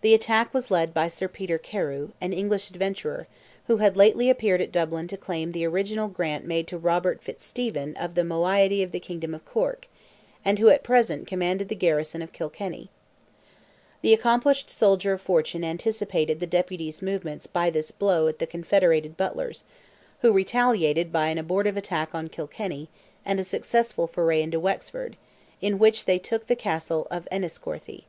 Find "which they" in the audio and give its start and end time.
25.78-26.18